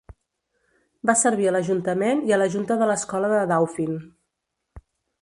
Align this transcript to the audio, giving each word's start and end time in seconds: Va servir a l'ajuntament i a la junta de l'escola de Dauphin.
Va 1.09 1.15
servir 1.19 1.45
a 1.51 1.53
l'ajuntament 1.53 2.25
i 2.31 2.35
a 2.35 2.41
la 2.41 2.49
junta 2.57 2.81
de 2.83 2.91
l'escola 2.93 3.33
de 3.37 3.47
Dauphin. 3.55 3.97